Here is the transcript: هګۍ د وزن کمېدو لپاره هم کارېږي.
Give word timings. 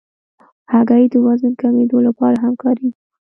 هګۍ 0.71 1.03
د 1.13 1.15
وزن 1.25 1.53
کمېدو 1.61 1.97
لپاره 2.07 2.37
هم 2.43 2.53
کارېږي. 2.63 2.99